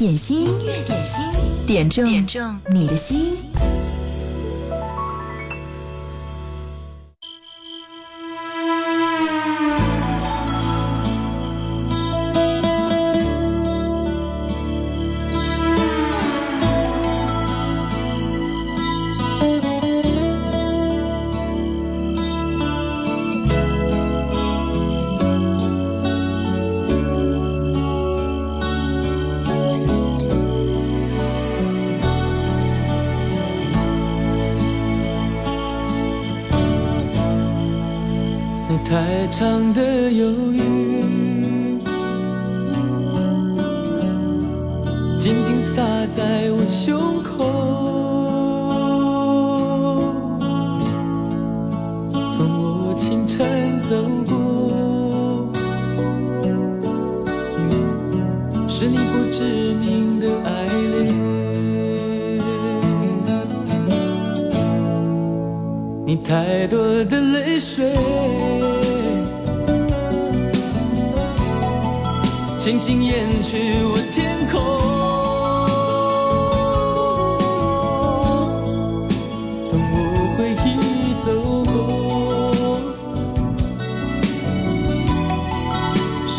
[0.00, 1.22] 点心，音乐点心，
[1.66, 3.69] 点中点中你的心。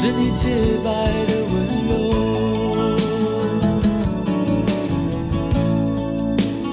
[0.02, 0.50] 是你洁
[0.84, 0.90] 白
[1.28, 1.54] 的温
[1.88, 1.94] 柔。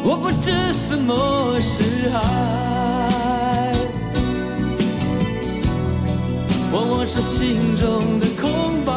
[0.03, 2.17] 我不知什么是爱，
[6.73, 8.93] 往往是心中的空白。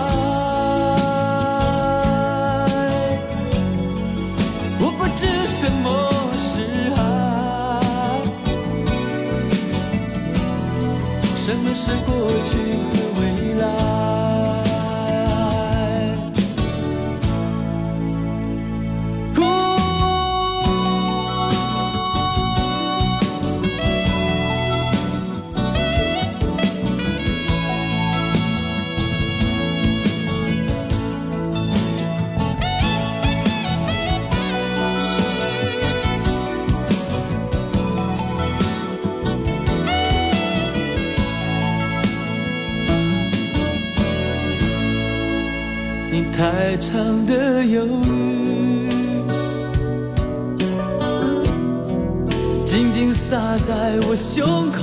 [4.79, 6.09] 我不知什么
[6.39, 6.61] 是
[6.95, 6.99] 爱？
[11.35, 12.15] 什么是过
[12.45, 12.55] 去
[12.87, 13.21] 和未
[13.59, 13.90] 来？
[46.41, 48.89] 太长的忧郁，
[52.65, 54.81] 紧紧洒在我胸口。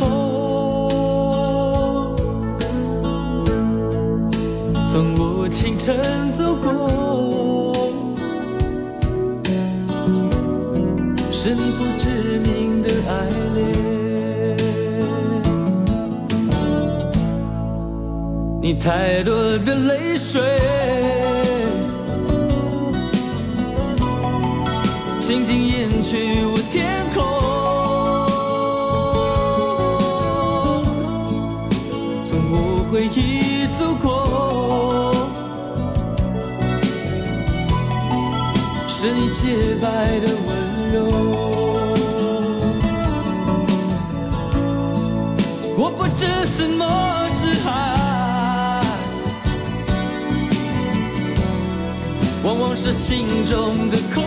[4.86, 5.96] 从我清晨
[6.32, 7.74] 走过，
[11.32, 13.26] 是你不知名的爱
[13.56, 14.56] 恋，
[18.62, 20.40] 你太多的泪水。
[25.28, 26.16] 静静掩去
[26.46, 27.22] 我天空，
[32.24, 32.56] 从我
[32.90, 34.08] 回忆走过，
[38.88, 40.48] 是你洁白的温
[40.94, 40.96] 柔。
[45.76, 47.68] 我不知什么是爱，
[52.42, 54.24] 往往是心中的空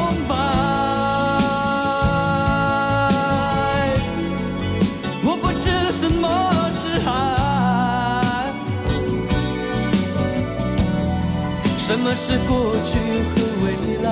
[11.91, 12.97] 什么是过去
[13.35, 13.66] 和未
[14.02, 14.07] 来？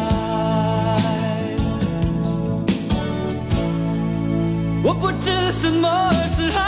[4.84, 6.60] 我不知什么是爱，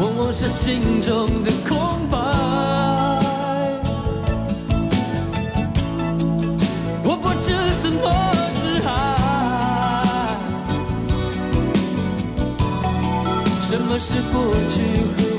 [0.00, 1.78] 往往是心中的空
[2.10, 2.18] 白。
[7.04, 8.10] 我不知什么
[8.50, 8.90] 是爱。
[13.60, 14.82] 什么是过去
[15.16, 15.33] 和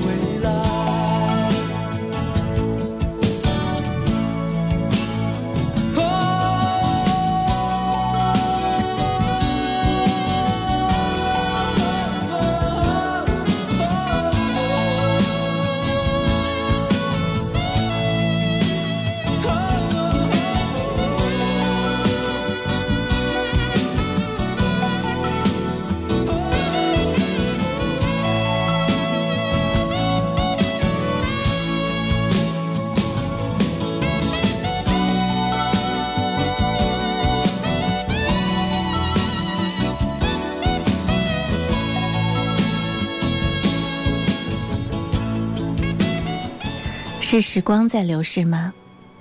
[47.35, 48.73] 是时光在流逝吗？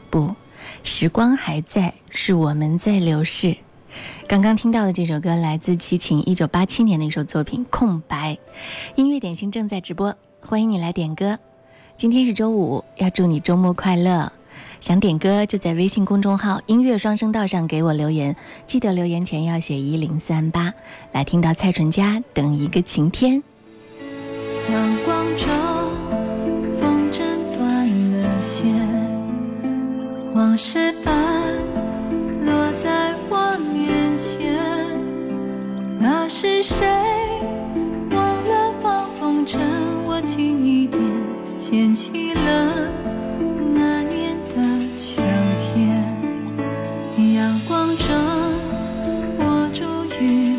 [0.08, 0.36] 不，
[0.84, 3.56] 时光还在，是我们在流逝。
[4.28, 8.34] 刚刚听到的这首歌来自齐秦，一九八七年的一首作品《空白》。
[8.94, 11.40] 音乐点心正在直播，欢迎你来点歌。
[11.96, 14.32] 今天是周五，要祝你周末快乐。
[14.80, 20.72] 想点歌就在微信公众号“音乐双声道”上给我留言，记得留言前要写一零三八。
[21.10, 23.42] 来听到蔡淳佳《等一个晴天》。
[24.72, 25.26] 阳光
[28.44, 28.70] 中。
[30.34, 31.14] 往事般
[32.44, 34.54] 落在我面前，
[35.98, 36.86] 那是谁
[38.10, 39.58] 忘了放风筝？
[40.06, 41.00] 我轻一点
[41.58, 42.90] 牵起了
[43.74, 44.54] 那年的
[44.96, 45.22] 秋
[45.58, 46.02] 天，
[47.34, 48.06] 阳光中
[49.38, 49.84] 握住
[50.20, 50.53] 雨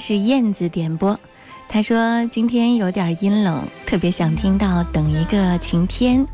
[0.00, 1.20] 是燕子点播，
[1.68, 6.26] 他说今天有点阴冷，特别想听到《等一个晴天》。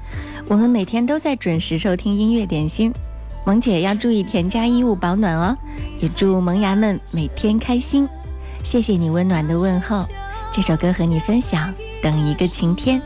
[0.46, 2.92] 我们每天都在准时收听音乐点心，
[3.44, 5.56] 萌姐要注意添加衣物保暖哦。
[6.00, 8.08] 也祝萌芽们每天开心，
[8.62, 10.06] 谢谢你温暖的问候。
[10.52, 13.00] 这首歌和你分享，《等一个晴天》。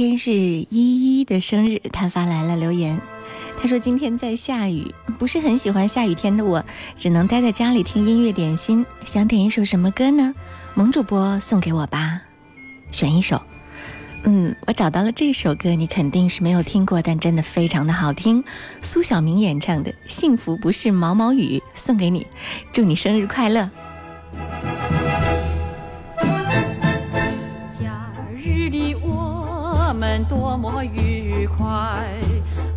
[0.00, 2.98] 今天是依依的生日，他发来了留言。
[3.60, 6.64] 他说今天在下雨，不是很喜欢下雨天的我，
[6.96, 8.86] 只能待在家里听音乐点心。
[9.04, 10.34] 想点一首什么歌呢？
[10.72, 12.22] 萌主播送给我吧，
[12.90, 13.42] 选一首。
[14.22, 18.42] 嗯，我找到了这首歌，你肯定是没有听过，但真的非常的好听。
[18.80, 22.26] 苏小明演唱的《幸福不是毛毛雨》，送给你，
[22.72, 23.68] 祝你生日快乐。
[30.24, 32.04] 多么愉快，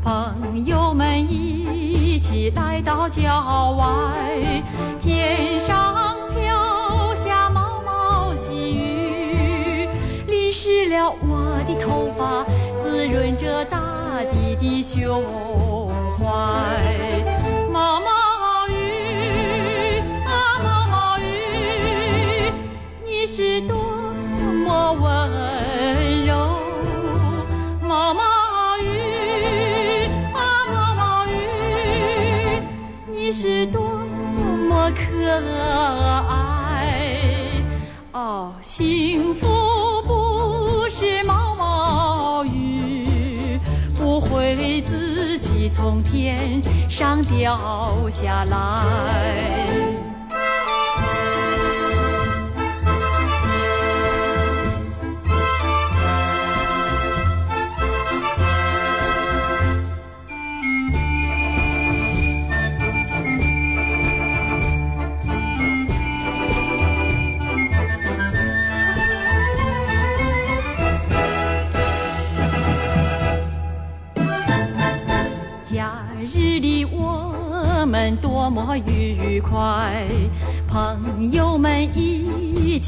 [0.04, 3.86] 朋友们一起起来到郊外，
[5.00, 9.88] 天上飘下毛毛细雨，
[10.26, 12.44] 淋湿了我的头发，
[12.82, 13.80] 滋润着大
[14.32, 15.24] 地的胸
[16.18, 17.03] 怀。
[46.94, 49.83] 上掉下来。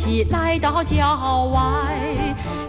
[0.06, 1.60] 起来到郊外，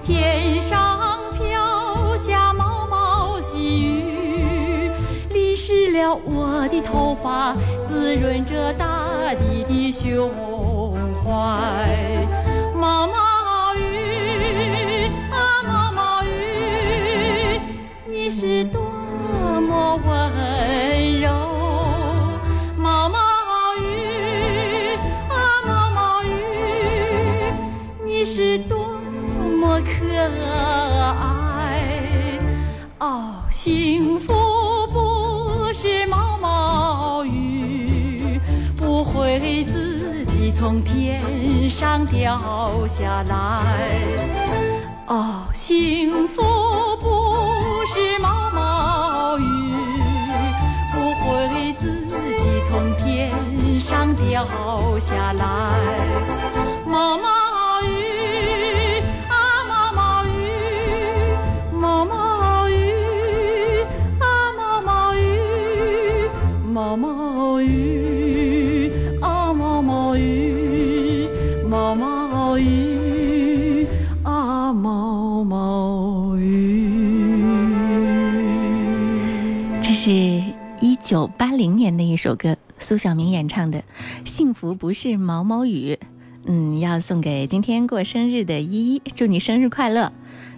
[0.07, 4.91] 天上飘下毛毛细雨，
[5.29, 10.31] 淋湿了我的头发，滋润着大地的胸
[11.23, 12.06] 怀。
[40.67, 42.37] 从天上掉
[42.89, 43.87] 下来。
[45.07, 46.43] 哦，幸福
[47.01, 49.45] 不是毛毛雨，
[50.93, 53.31] 不会自己从天
[53.79, 54.45] 上掉
[54.99, 56.76] 下来。
[81.07, 83.79] 九八零年的一首歌，苏小明演唱的
[84.25, 85.97] 《幸福不是毛毛雨》，
[86.47, 90.13] 嗯，要送给今天过生日的依依，祝你生日快乐。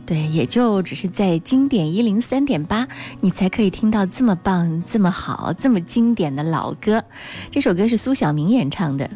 [0.07, 2.89] 对，也就只是在经典一零三点八，
[3.21, 7.05] 你才可以听到这么棒、这么好、这么经典的老歌。
[7.51, 9.11] 这首歌是苏小明演唱的，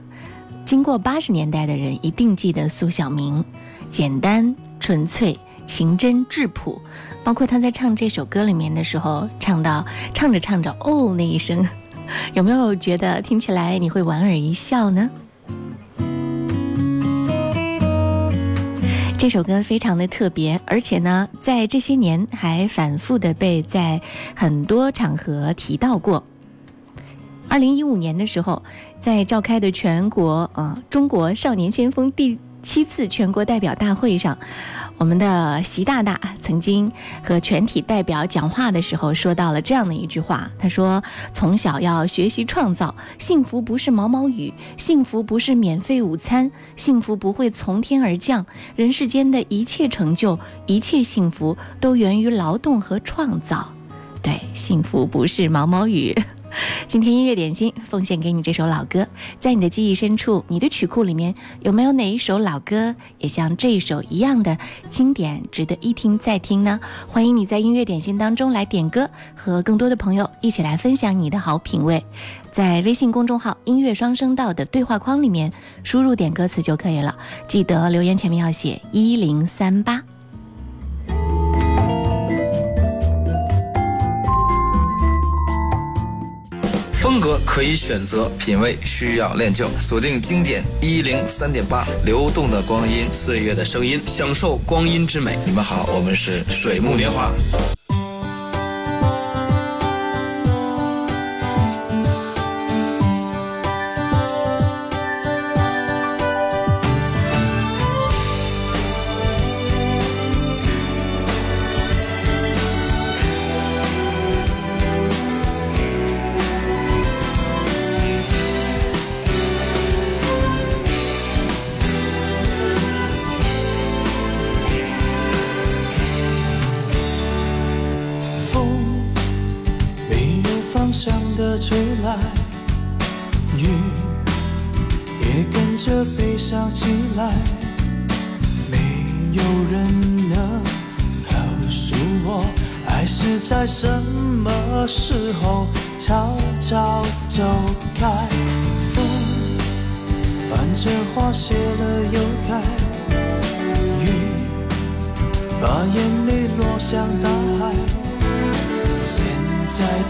[0.67, 3.43] 经过八十年代的人一定记得苏小明，
[3.89, 5.39] 简单纯粹。
[5.65, 6.83] 情真质朴，
[7.25, 11.67] 包括他在唱这首歌里面的时候，唱到唱着唱着哦那一声，
[12.35, 15.09] 有没有觉得听起来你会莞尔一笑呢？
[19.17, 24.01] 这首歌非常的特别，而且呢，在这些年还反复的被在
[24.35, 26.25] 很多场合提到过。
[27.49, 28.65] 二零一五年的时候，
[28.99, 34.37] 在召开的全国呃中国少年先锋第七次全国代表大会上。
[35.03, 36.93] 我们的习大大曾经
[37.25, 40.49] 和全体代表讲话的时候，说到了这样的一句话。
[40.57, 41.03] 他说
[41.35, 48.47] ：“从小要学习创造，幸福不是毛毛雨，幸福不是免费午餐，幸福不会从天而降。
[48.77, 53.73] 人世间的一切成就，一切幸福，都源于劳动和创造。
[54.23, 56.17] 对，幸福不是毛毛雨。”
[56.87, 59.07] 今天音乐点心奉献给你这首老歌，
[59.39, 64.57] 在你的记忆深处，你的曲库里面有没有哪一首老歌也像这一首一样的
[64.91, 66.81] 经典，值得一听再听呢？
[67.09, 72.05] 欢迎你在音乐点心当中来点歌，和更多的朋友一起来分享你的好品味。
[72.51, 75.51] 在微信公众号“音乐双声道”的对话框里面
[75.83, 77.17] 输入点歌词就可以了，
[77.49, 80.03] 记得留言前面要写一零三八。
[87.13, 89.69] 风格可以选择，品味需要练就。
[89.79, 95.39] 锁定经典一零三点八，流动的光阴，岁月的声音，享受光阴之美。
[95.45, 97.31] 你们好，我们是水木年华。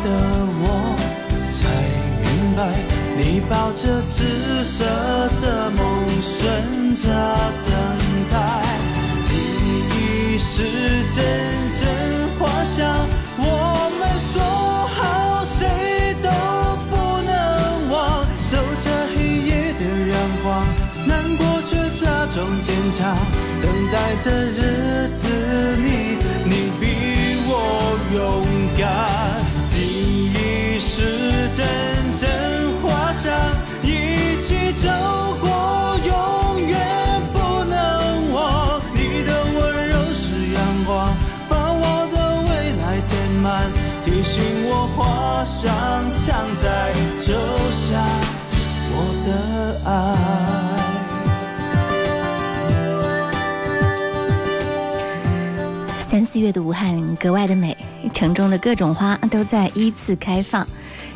[0.03, 0.09] 的
[0.65, 0.97] 我
[1.51, 1.59] 才
[2.21, 2.61] 明白，
[3.17, 4.85] 你抱着紫色
[5.41, 5.81] 的梦，
[6.21, 7.09] 顺着
[7.65, 7.71] 等
[8.31, 8.35] 待。
[9.23, 9.29] 记
[9.95, 10.53] 忆是
[11.15, 11.17] 阵
[11.79, 11.83] 阵
[12.39, 12.81] 花香，
[13.39, 13.41] 我
[13.99, 14.35] 们说
[14.89, 16.29] 好谁都
[16.91, 16.93] 不
[17.23, 17.31] 能
[17.91, 18.27] 忘。
[18.41, 19.17] 守着黑
[19.47, 19.83] 夜的
[20.13, 20.67] 阳光，
[21.07, 22.03] 难过却假
[22.35, 23.17] 装坚强。
[23.63, 23.95] 等待
[24.25, 24.61] 的日
[45.63, 45.73] 花香
[46.27, 46.93] 常在，
[47.25, 47.33] 就
[47.71, 48.03] 像
[48.91, 49.31] 我的
[49.89, 49.91] 爱。
[56.01, 57.77] 三四月的武汉格外的美，
[58.13, 60.67] 城中的各种花都在依次开放。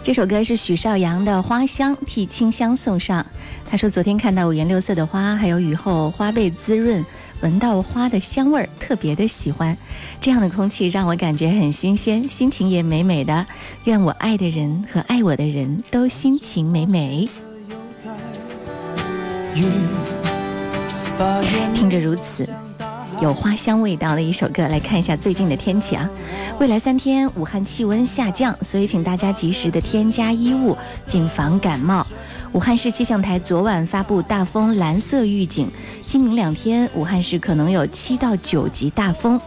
[0.05, 3.27] 这首歌是许绍洋的《花香》，替清香送上。
[3.69, 7.05] 他说：“昨天看到五颜六色的花，还有雨后花被滋润，
[7.41, 9.77] 闻到花的香味儿，特别的喜欢。
[10.21, 13.47] 这样的空气让我感觉很新鲜，心情也美美的。
[13.85, 17.29] 愿我爱的人和爱我的人都心情美美。”
[21.75, 22.49] 听着如此。
[23.23, 26.07] 有花香味道的一首歌，来看一下最近的天气啊。
[26.61, 32.07] 未来三天武汉气温下降，所以请大家及时的添加衣物，谨防感冒。
[32.57, 35.71] 武汉市气象台昨晚发布大风蓝色预警，
[36.07, 39.39] 今明两天武汉市可能有七到九级大风。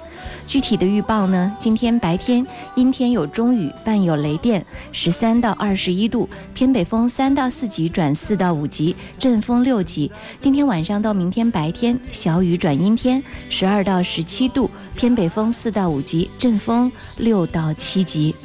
[0.46, 1.52] 具体的预报呢？
[1.60, 2.46] 今天白天
[2.76, 10.12] 阴天有中雨，伴有雷电，十三到二十一度，偏北风三到四级转四到五级，阵风六级。
[10.40, 18.36] 今天晚上到明天白天小雨转阴天，十二到十七度，偏北风四到五级，阵风六到七级。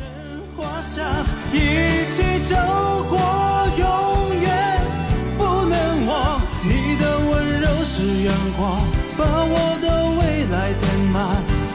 [8.34, 8.82] 阳光
[9.16, 9.86] 把我的
[10.18, 10.20] 未
[10.50, 10.82] 来填
[11.14, 11.16] 满。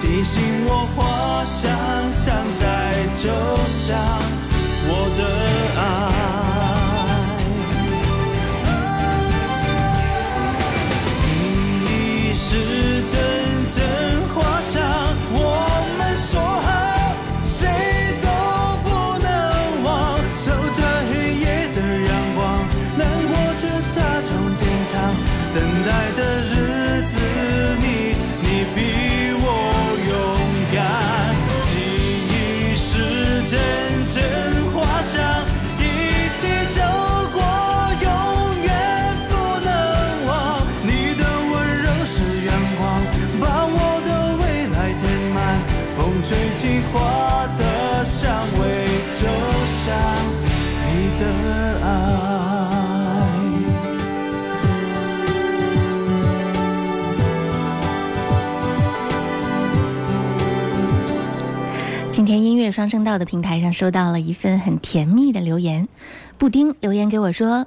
[0.02, 0.36] 提醒
[0.68, 1.00] 我，花
[1.46, 1.64] 香
[2.20, 2.26] 常
[2.60, 2.62] 在，
[3.24, 3.24] 就
[3.68, 3.88] 像
[4.92, 5.22] 我的
[5.79, 5.79] 爱
[62.70, 65.88] 今天音乐双声道的平台上收到了一份很甜蜜的留言，
[66.38, 67.66] 布丁留言给我说：“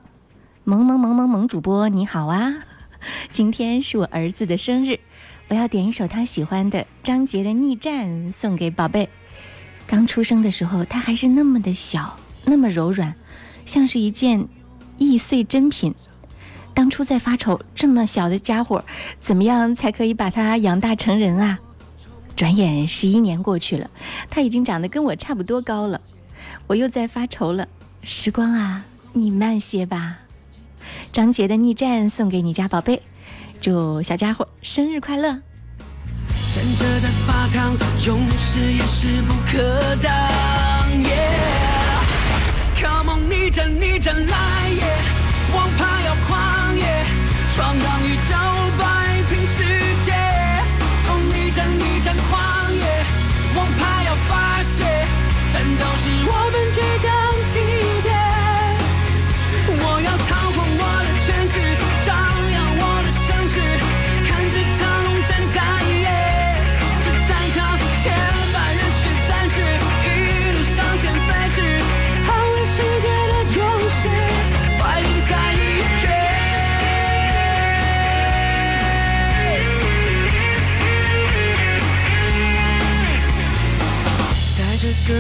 [0.63, 2.55] 萌萌萌萌萌主播你好啊，
[3.33, 5.01] 今天是我儿子的生日，
[5.49, 9.09] 我要点一首他喜欢的张杰的《逆战》送给宝贝。
[9.89, 13.13] 刚出生的时候他还是那么的小，那么柔软，
[13.67, 14.47] 像是一件
[14.99, 15.93] 易碎珍品。
[16.75, 18.85] 当初在发愁这么小的家伙，
[19.19, 21.59] 怎么样才可以把他养大成人啊？”
[22.37, 23.91] 转眼十一年过去了，
[24.31, 26.01] 他已经长得跟我差不多高了，
[26.67, 27.69] 我又在发愁了。
[28.03, 30.19] 时光啊，你慢些吧。
[31.13, 33.03] 张杰的《逆战》送给你家宝贝，
[33.61, 35.29] 祝小家伙生日快乐。
[36.55, 37.73] 站着在发烫，
[38.05, 40.13] 勇士也势不可挡。
[42.81, 44.83] Come on，逆战逆战来耶！
[45.55, 47.07] 王牌要狂野，
[47.55, 48.02] 闯荡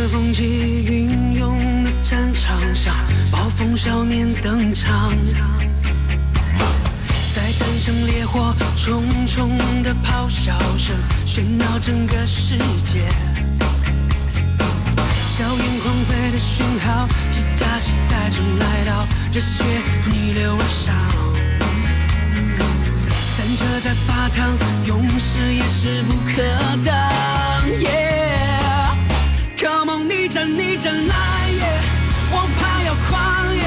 [0.09, 2.95] 风起云涌的战场上，
[3.31, 5.13] 暴风少年登场。
[7.35, 10.95] 在战胜烈火，重重的咆哮声
[11.27, 13.09] 喧闹整个世界。
[15.37, 19.65] 硝烟狂飞的讯号，机甲时代正来到，热血
[20.11, 20.95] 逆流而上。
[23.37, 24.53] 战车在发烫，
[24.87, 26.43] 勇士也势不可
[26.85, 26.93] 挡。
[29.63, 31.15] Come on，逆战逆战来
[31.53, 31.63] 也，
[32.35, 33.63] 王牌要狂野，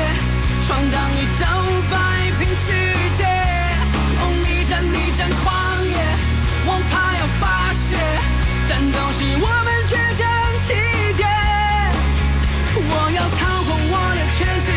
[0.68, 1.46] 闯荡宇宙，
[1.90, 1.96] 摆
[2.38, 2.68] 平世
[3.16, 3.24] 界。
[4.20, 5.46] 哦，逆战逆战狂
[5.88, 5.96] 野，
[6.68, 7.96] 王牌要发泄，
[8.68, 10.22] 战斗是我们倔强
[10.68, 10.68] 起
[11.16, 11.24] 点。
[12.76, 14.68] 我要掏空我的权势，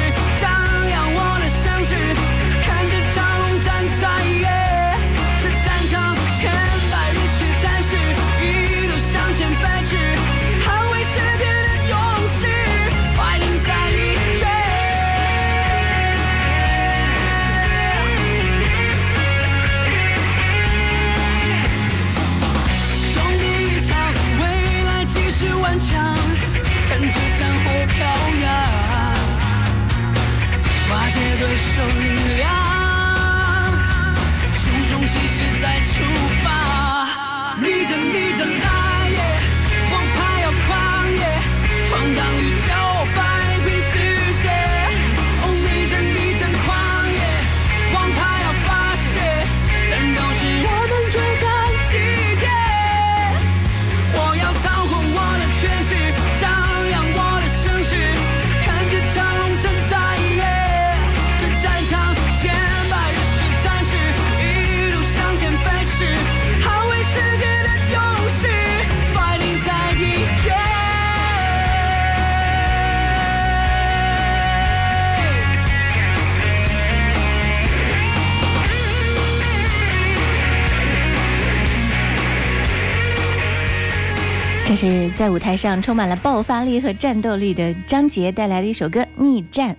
[84.88, 89.74] 是在舞台上充满了爆发力和战斗力的张杰带来的一首歌《逆战》。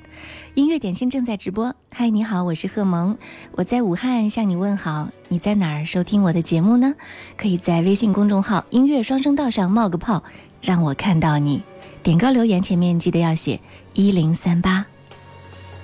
[0.54, 1.76] 音乐点心正在直播。
[1.90, 3.18] 嗨，你好，我是贺萌，
[3.54, 5.10] 我在武汉向你问好。
[5.30, 6.94] 你在哪儿收听我的节目呢？
[7.36, 10.24] 可以在微信公众号“音乐双声道”上冒个泡，
[10.62, 11.64] 让我看到你。
[12.04, 13.60] 点歌留言前面记得要写
[13.96, 14.86] 一零三八。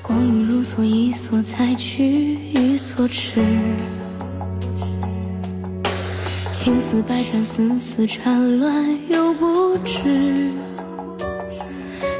[0.03, 3.43] 光阴如梭，一梭采取，一梭吃。
[6.65, 10.49] 情丝百转，丝丝缠乱又不知。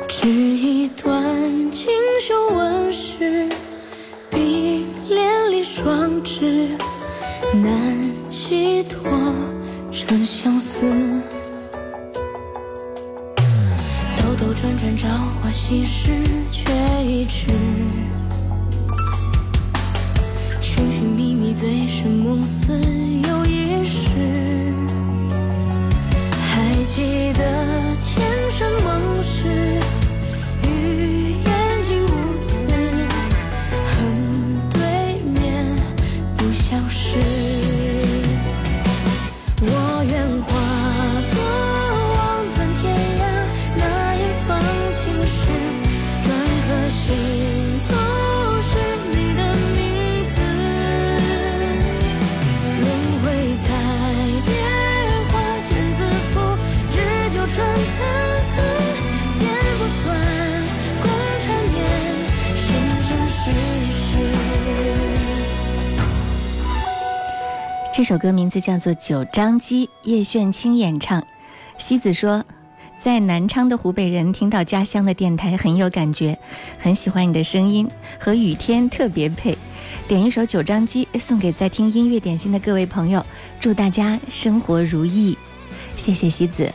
[0.08, 1.12] 织一段
[1.72, 1.88] 锦
[2.22, 3.50] 绣纹饰，
[4.30, 6.78] 比连理双枝，
[7.56, 7.98] 难
[8.30, 9.02] 寄托
[9.92, 10.92] 成相思。
[14.16, 15.08] 兜兜转转，朝
[15.42, 16.12] 花夕拾，
[16.52, 16.72] 却
[17.04, 17.48] 已迟。
[20.62, 22.80] 寻寻觅觅，醉生梦死
[68.06, 71.26] 首歌名字叫做《九张机》，叶炫清演唱。
[71.80, 72.44] 西子说，
[73.00, 76.38] 在南昌的湖北人听到家乡的电台很有感觉，
[76.78, 77.89] 很喜欢你的声音，
[78.20, 79.58] 和雨天特别配。
[80.08, 83.26] 点一首《九张机》送给在听音乐点心的各位朋友，
[83.60, 85.36] 祝大家生活如意。
[85.96, 86.72] 谢谢西子。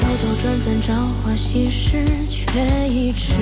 [0.00, 3.34] 兜兜转转，朝花夕拾，却已迟。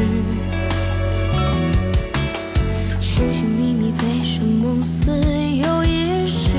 [4.85, 6.53] 似有一世。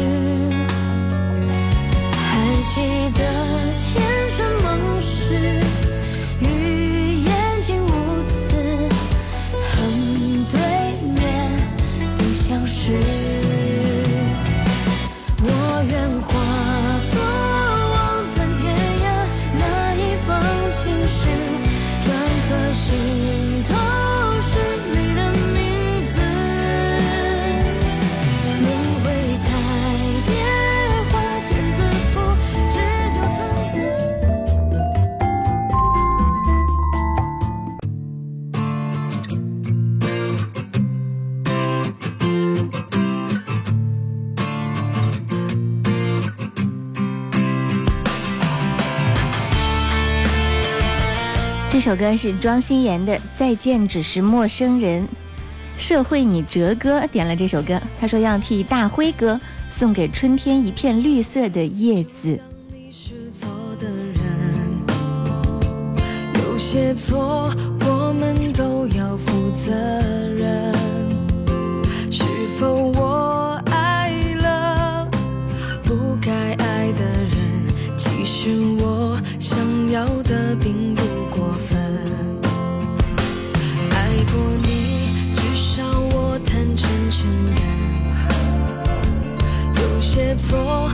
[2.17, 2.81] 还记
[3.15, 3.21] 得
[3.77, 4.24] 前
[51.95, 55.03] 首歌是庄心妍的《再见只是陌生人》，
[55.77, 62.37] 社会你哲哥点了这首歌，他说要替大辉哥送给春天一片绿色的叶子。
[63.31, 63.47] 错
[63.79, 64.13] 的人，
[66.33, 67.49] 有些错
[67.87, 69.71] 我们都要负责
[70.35, 70.73] 任。
[72.11, 72.25] 是
[72.59, 75.09] 否我爱了
[75.85, 77.95] 不该爱的人？
[77.95, 79.57] 其实我想
[79.91, 80.84] 要的并
[90.37, 90.89] 错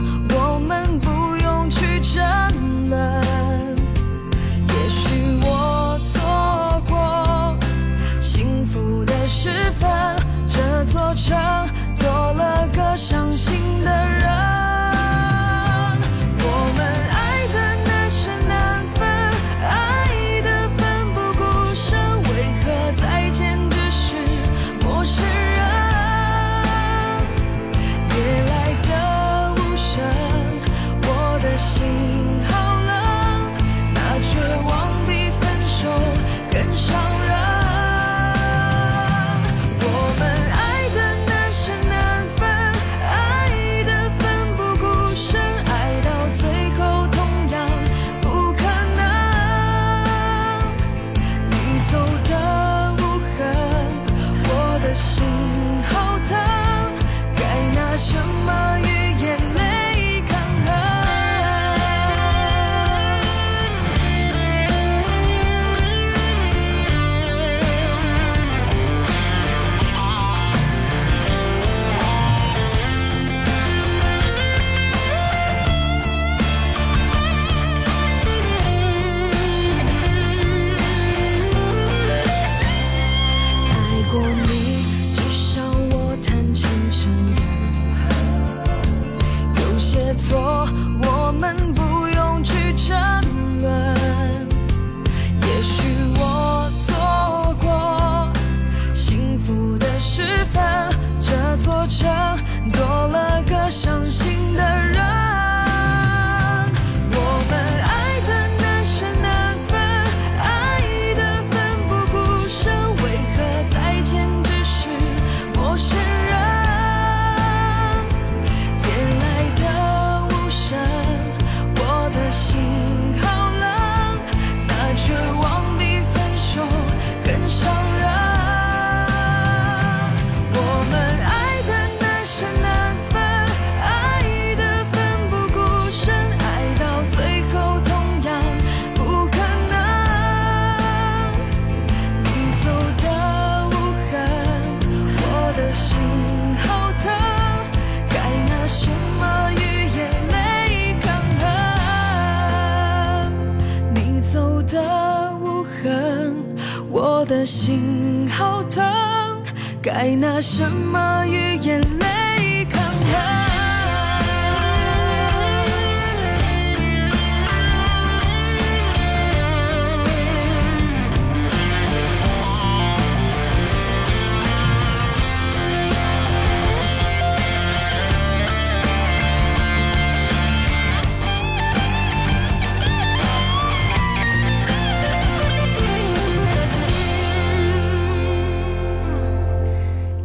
[159.94, 162.11] 该拿什么与眼泪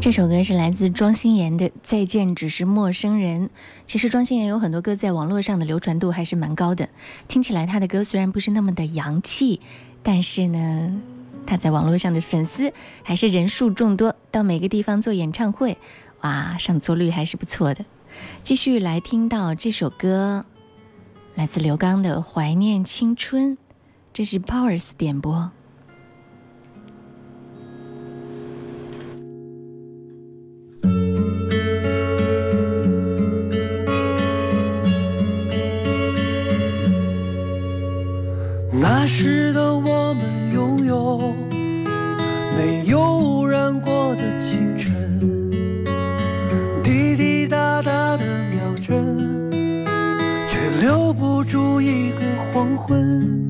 [0.07, 3.49] 这首歌是来自庄心妍的《再见只是陌生人》。
[3.85, 6.87] 其实庄心妍有很多歌在网络上的流传度还是蛮高的，
[7.27, 9.59] 听起来她的歌虽然不是那么的洋气，
[10.01, 11.01] 但是呢，
[11.45, 12.71] 她在网络上的粉丝
[13.03, 15.77] 还是人数众多，到每个地方做演唱会，
[16.21, 17.83] 哇，上座率还是不错的。
[18.41, 20.45] 继续来听到这首歌，
[21.35, 23.57] 来自刘刚的《怀念青春》，
[24.13, 25.51] 这是 Powers 点播。
[39.07, 41.33] 时的我们拥有
[42.57, 45.49] 没有污染过的清晨，
[46.83, 49.49] 滴滴答答的秒针，
[50.49, 52.17] 却留不住一个
[52.51, 53.49] 黄昏。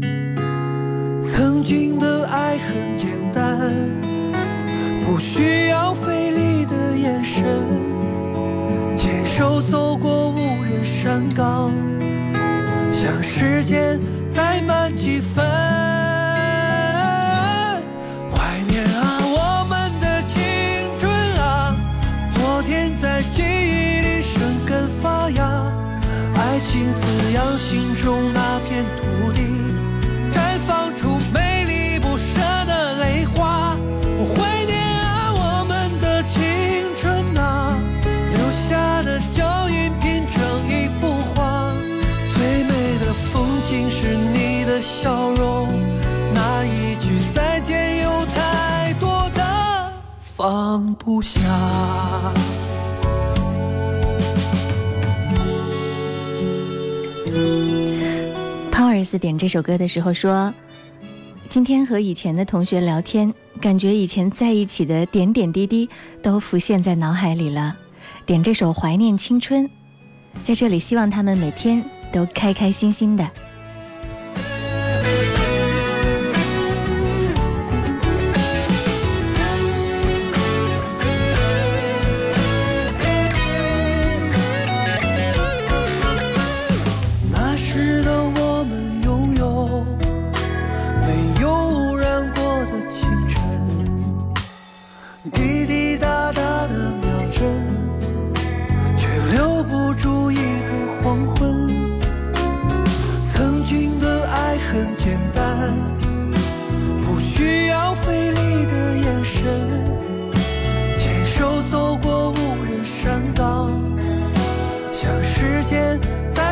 [1.21, 3.73] 曾经的爱很简单，
[5.05, 7.43] 不需要费力的眼神，
[8.95, 11.71] 牵手走过无人山岗。
[12.91, 13.99] 像时间
[14.37, 15.43] 再慢几分，
[18.31, 18.37] 怀
[18.69, 20.37] 念啊我们的青
[20.99, 21.75] 春啊，
[22.35, 25.43] 昨天在记忆里生根发芽，
[26.35, 29.06] 爱情滋养心中那片土。
[51.17, 51.41] 放不下。
[58.71, 60.53] 抛儿子点这首歌的时候说
[61.49, 65.89] ：“今天和以前的同学聊天，感觉以前在一起的点点滴滴
[66.21, 67.75] 都浮现在脑海里了。
[68.25, 69.65] 点这首《怀念青春》，
[70.43, 73.27] 在这里希望他们每天都开开心心的。”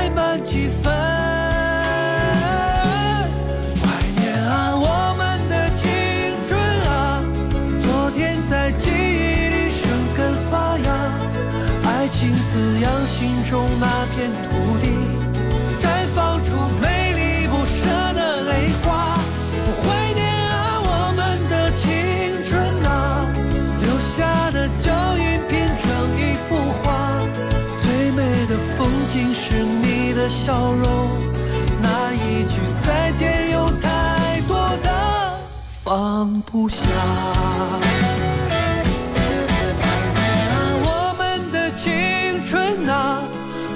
[0.06, 0.68] 再慢几
[30.46, 31.10] 笑容，
[31.82, 32.54] 那一句
[32.86, 35.40] 再见有太多的
[35.84, 36.86] 放不下。
[39.82, 43.24] 怀念啊，我们的青春啊，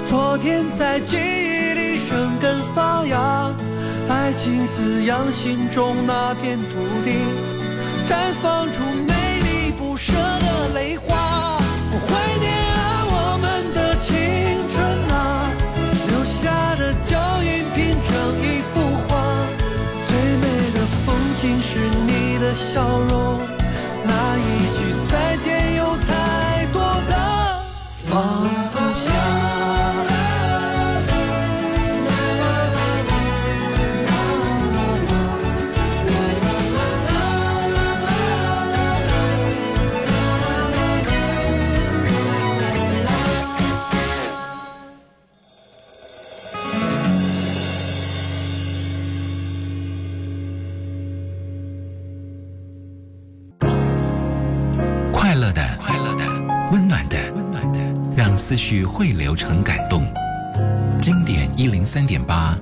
[0.08, 3.50] 昨天在记忆里生根发芽，
[4.08, 6.64] 爱情滋养心中那片土
[7.04, 7.18] 地，
[8.06, 11.58] 绽放出美丽不舍的泪花。
[11.92, 12.48] 我怀念
[21.40, 23.40] 的风景是你的笑容，
[24.04, 24.40] 那一
[24.76, 24.78] 句
[25.10, 27.64] 再见有太多的
[28.10, 28.12] 放
[28.72, 29.10] 不下
[58.70, 60.02] 与汇流成感动。
[61.00, 62.56] 经典一零三点八，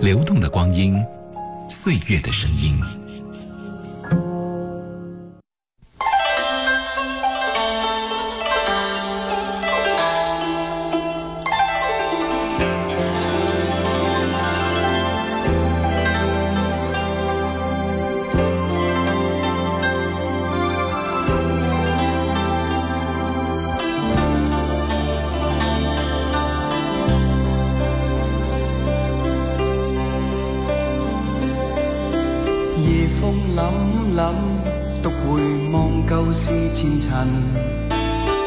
[0.00, 0.96] 流动的光阴，
[1.68, 2.78] 岁月的声音。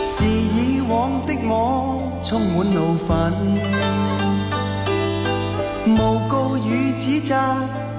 [0.03, 3.09] 是以往的我充滿怒憤，
[5.87, 7.33] 無告與指責，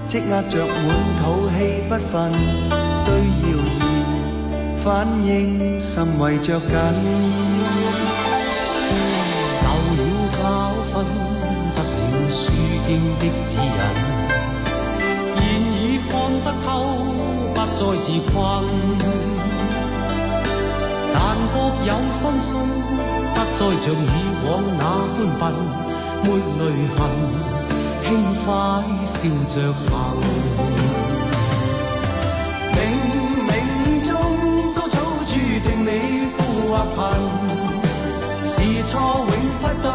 [0.08, 0.86] 積壓着滿
[1.20, 1.58] 肚氣
[1.88, 2.32] 不忿，
[3.04, 3.08] 对
[3.42, 3.46] 谣
[3.78, 3.82] 言
[4.82, 4.86] 反
[5.22, 6.70] 應甚為着緊。
[9.58, 9.60] 受
[9.98, 10.00] 了
[10.38, 10.42] 教
[10.90, 10.94] 訓，
[11.74, 12.40] 得了書
[12.86, 13.80] 經的指引。
[15.36, 15.40] 現
[15.72, 16.12] 已看
[16.44, 16.66] 得透，
[17.54, 18.36] 不再自困。
[21.88, 22.52] 有分數，
[23.34, 23.96] 不再像以
[24.44, 24.46] 往
[24.78, 24.84] 那
[25.16, 25.42] 般笨，
[26.22, 26.26] 沒
[26.58, 26.60] 淚
[26.94, 27.00] 痕，
[28.04, 28.06] 輕
[28.44, 28.46] 快
[29.06, 29.16] 笑
[29.48, 29.88] 着行。
[32.74, 32.76] 冥
[33.48, 33.50] 冥
[34.06, 34.10] 中
[34.74, 34.94] 都早
[35.26, 35.32] 注
[35.64, 35.88] 定你
[36.36, 36.96] 富或贫，
[38.44, 38.52] 是
[38.84, 38.92] 錯
[39.24, 39.32] 永
[39.62, 39.86] 不對，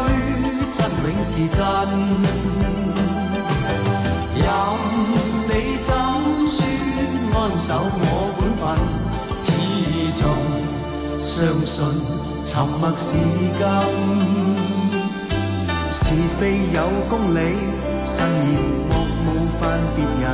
[0.72, 1.58] 真永是真。
[4.34, 4.42] 任
[5.48, 5.88] 你怎
[6.50, 6.52] 說
[7.38, 8.02] 安守我
[8.36, 8.62] 本分，
[11.36, 11.84] 相信
[12.46, 13.10] 沉默是
[13.58, 13.66] 金。
[15.92, 16.04] 是
[16.38, 16.78] 非有
[17.10, 17.38] 公理，
[18.06, 19.26] 慎言莫冒
[19.58, 19.62] 犯
[19.96, 20.24] 别人。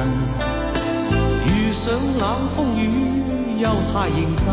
[1.47, 2.23] 遇上冷
[2.55, 2.83] 风雨
[3.63, 4.47] 又太认真，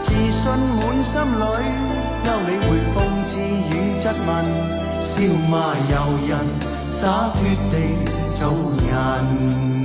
[0.00, 0.40] 自信
[0.78, 1.42] 满心里，
[2.22, 4.30] 休理会讽刺与质问，
[5.02, 5.10] 笑
[5.50, 5.92] 骂由
[6.28, 6.30] 人，
[6.88, 7.00] 洒
[7.32, 7.74] 脱地
[8.38, 8.40] 做
[8.86, 9.81] 人。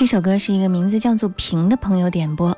[0.00, 2.56] 这首歌是一个名字叫做平的朋友点播，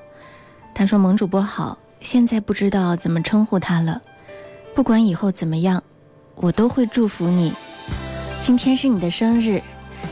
[0.73, 4.01] 他说：“萌主播好，现在不知道怎么称呼他了。
[4.77, 5.83] 不管以后怎么样，
[6.37, 7.53] 我都会祝福你。
[8.41, 9.61] 今天是你的生日，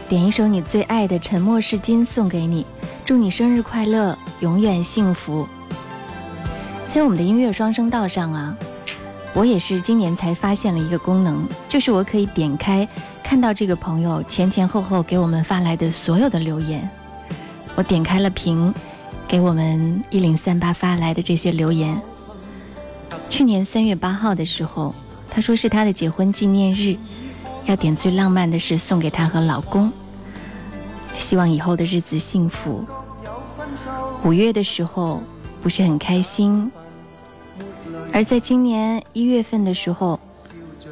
[0.09, 2.67] 点一首你最爱的《沉默是金》送给你，
[3.05, 5.47] 祝你生日快乐，永远幸福。”
[6.89, 8.57] 在我们的音乐双声道上啊，
[9.35, 12.89] 我也是今年才发现了一个功能，就是我可以点开
[13.23, 16.91] 看到这个朋友前前后后给我们发来的所有的留言。
[17.77, 18.75] 我点开了屏，
[19.27, 22.01] 给我们一零三八发来的这些留言。
[23.29, 24.95] 去年三月八号的时候，
[25.31, 26.97] 他说是他的结婚纪念日，
[27.67, 29.93] 要点最浪漫的事送给他和老公，
[31.17, 32.85] 希望以后的日子幸福。
[34.25, 35.23] 五月的时候
[35.63, 36.71] 不是很开心，
[38.13, 40.21] 而在今年一月份的时候，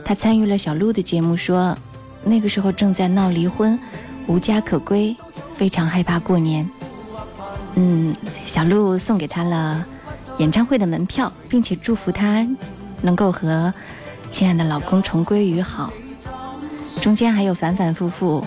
[0.04, 1.76] 他参与了小鹿的节目，说
[2.24, 3.78] 那个时候正在闹离婚，
[4.26, 5.14] 无家可归。
[5.58, 6.70] 非常害怕过年，
[7.74, 8.14] 嗯，
[8.46, 9.84] 小鹿送给他了
[10.38, 12.46] 演唱会的门票，并且祝福他
[13.02, 13.74] 能够和
[14.30, 15.92] 亲爱的老公重归于好。
[17.02, 18.44] 中间还有反反复复，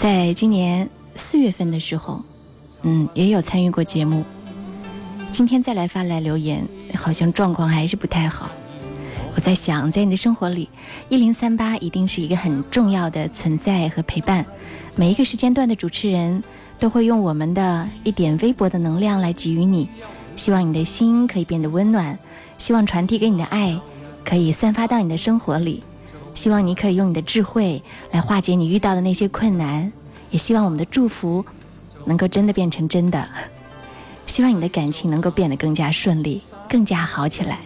[0.00, 2.20] 在今年四月份的时候，
[2.82, 4.24] 嗯，也有参与过节目。
[5.30, 8.50] 今天再来发来留言，好像状况还是不太好。
[9.36, 10.66] 我在想，在你的生活里，
[11.10, 14.46] 一零三八一定是一个很重要的存在和陪伴。
[14.96, 16.42] 每一个时间段的主持人
[16.78, 19.90] 都会用我们的一点微薄的能量来给予你，
[20.36, 22.18] 希望你的心可以变得温暖，
[22.56, 23.78] 希望传递给你的爱
[24.24, 25.82] 可以散发到你的生活里，
[26.34, 27.82] 希望你可以用你的智慧
[28.12, 29.92] 来化解你遇到的那些困难，
[30.30, 31.44] 也希望我们的祝福
[32.06, 33.28] 能够真的变成真的，
[34.26, 37.58] 希望你的感情能够变得更加顺利，更加好起来。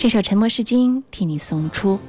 [0.00, 2.00] 这首《沉默是金》替你送出。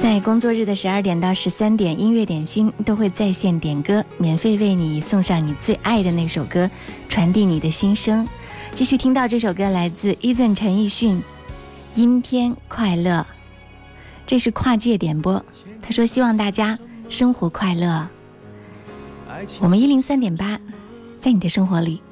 [0.00, 6.70] 在工作日的十二点到十三点，音乐点心都会在线点歌，免费为你送上你最爱的那首歌，
[7.08, 8.24] 传递你的心声。
[8.72, 11.16] 继续听到这首歌，来自 Eason 陈奕迅，
[11.96, 13.26] 《阴天快乐》。
[14.28, 15.44] 这是跨界点播，
[15.82, 18.06] 他说希望大家生活快乐。
[19.60, 20.58] 我们一零三点八，
[21.18, 22.02] 在你的生活里，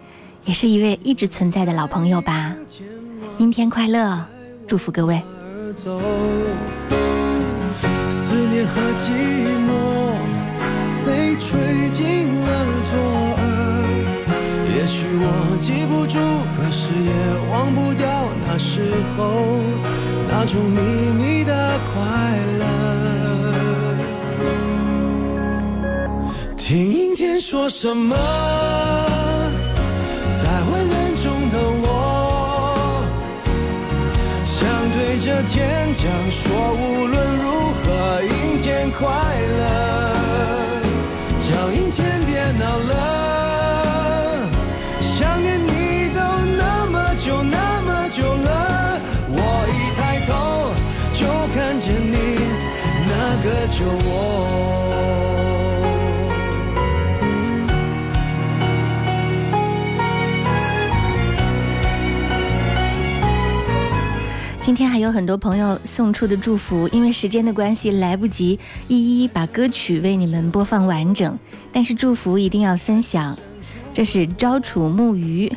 [0.45, 2.55] 也是一位一直存在的老朋友吧。
[3.39, 4.25] 阴天快乐，
[4.67, 5.23] 祝福各位。
[8.11, 9.11] 思念和寂
[9.67, 9.71] 寞
[11.05, 12.47] 被吹进了
[12.91, 12.93] 左
[13.37, 13.43] 耳，
[14.75, 16.19] 也许我记不住，
[16.57, 17.13] 可是也
[17.51, 18.07] 忘不掉
[18.47, 19.19] 那时候
[20.29, 20.79] 那种秘
[21.13, 21.97] 密的快
[22.37, 22.38] 乐。
[26.69, 28.15] 听阴天说什么，
[30.35, 33.03] 在温暖中的我，
[34.45, 39.09] 想对着天讲说，无论如何，阴天快
[39.59, 39.63] 乐，
[41.41, 44.47] 叫阴天别闹了，
[45.01, 46.21] 想念你都
[46.55, 49.01] 那么久那么久了，
[49.31, 49.41] 我
[49.73, 50.31] 一抬头
[51.15, 52.15] 就看见你
[53.09, 53.11] 那
[53.43, 54.58] 个酒窝。
[64.69, 71.39] 今天还有很多朋友送出的祝福，因为时间的关系来不及一一把歌曲为你们播放完整，
[71.73, 73.35] 但是祝福一定要分享。
[73.95, 75.51] 这是朝楚木鱼，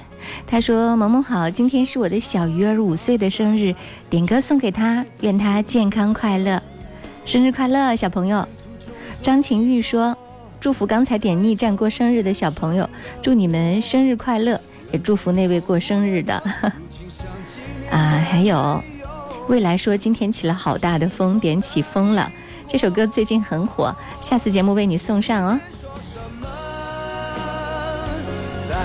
[0.47, 3.75] 他说：“萌萌好，今天是我的小鱼儿五岁的生日，
[4.09, 6.63] 点歌送给他，愿他健康快乐，
[7.25, 8.47] 生日快乐，小朋友。”
[9.21, 10.15] 张晴玉说
[10.61, 12.89] ：“祝福刚才点逆战过生日的小朋友，
[13.21, 14.57] 祝你们生日快乐，
[14.93, 16.41] 也祝福那位过生日的。”
[17.91, 18.81] 啊，还有。
[19.51, 22.31] 未来说今天起了好大的风，点起风了。
[22.69, 25.59] 这首歌最近很火，下次节目为你送上哦。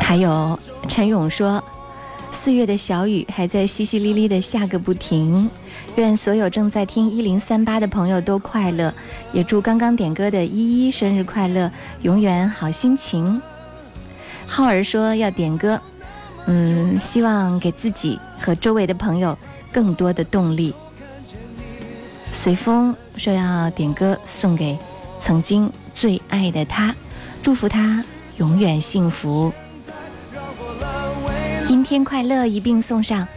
[0.01, 0.59] 还有
[0.89, 1.63] 陈勇说，
[2.33, 5.49] 四月的小雨还在淅淅沥沥的下个不停。
[5.95, 8.93] 愿所有正在听一零三八的朋友都快乐，
[9.33, 11.71] 也祝刚刚点歌的依依生日快乐，
[12.03, 13.41] 永远好心情。
[14.49, 15.81] 浩儿说要点歌，
[16.47, 19.39] 嗯，希望给自己和周围的朋友。
[19.77, 20.73] 更多的动力。
[22.33, 24.79] 随风说要点歌送给
[25.21, 26.95] 曾经最爱的他，
[27.43, 28.03] 祝福他
[28.39, 29.53] 永远幸福。
[31.69, 33.29] 阴天快乐一并送上。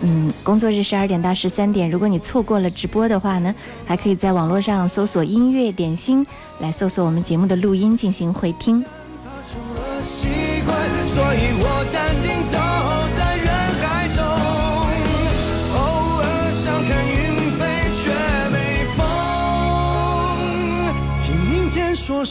[0.00, 3.54] 嗯，工作日十二点到十三点，如果你错过了直播的话呢，
[3.86, 6.26] 还可以在网络上搜索“音乐点心”
[6.60, 8.84] 来搜索我们节目的录音进行回听。
[10.02, 10.28] 习
[10.66, 10.76] 惯，
[11.08, 11.49] 所以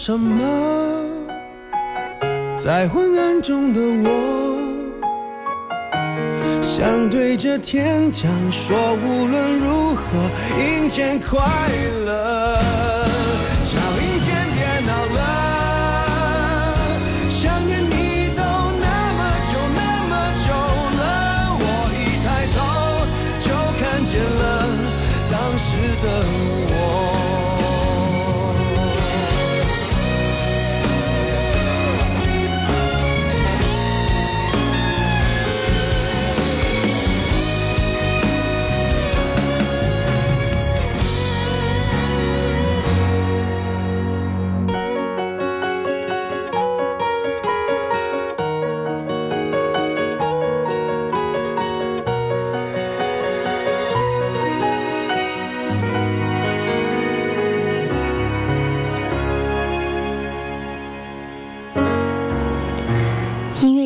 [0.01, 0.41] 什么，
[2.55, 4.09] 在昏暗中的我，
[6.61, 10.01] 想对着天讲说，无论如何，
[10.57, 11.37] 阴天快
[12.05, 12.98] 乐。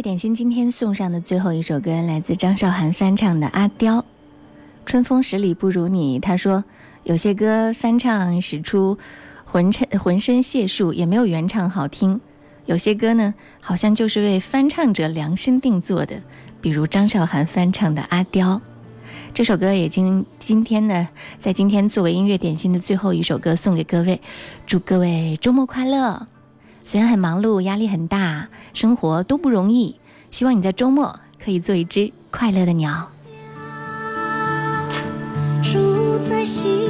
[0.04, 4.02] 点心今天送上的最后一首歌，来自张韶涵翻唱的《阿刁》。
[4.86, 6.20] 春风十里不如你。
[6.20, 6.66] 他说，
[7.04, 8.98] 有些歌翻唱使出
[9.46, 12.20] 浑身浑身解数，也没有原唱好听；
[12.66, 16.22] 有些歌呢，好像就是为翻唱者量身定做的，
[16.60, 18.56] 比如张韶涵翻唱的《阿刁》。
[19.34, 24.20] 这首歌也今今天呢，在今天作为音乐点心的最后一首歌送给各位，
[24.68, 26.28] 祝各位周末快乐。
[26.86, 30.00] 虽然很忙碌，压力很大，生活都不容易，
[30.32, 33.10] 希望你在周末可以做一只快乐的鸟。
[35.62, 36.83] 住在西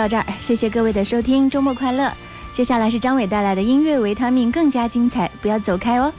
[0.00, 2.10] 到这儿，谢谢各位的收听，周末快乐！
[2.54, 6.10] 接下来是张伟带来的音乐维他命，更加精彩，不要走开哦。